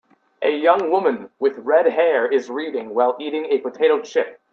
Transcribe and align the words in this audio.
A 0.41 0.49
young 0.49 0.89
woman, 0.89 1.29
with 1.37 1.59
redhair, 1.63 2.25
is 2.33 2.49
reading, 2.49 2.95
while 2.95 3.15
eating 3.19 3.45
a 3.45 3.59
potato 3.59 4.01
chip. 4.01 4.41